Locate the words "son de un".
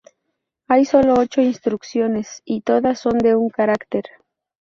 2.99-3.49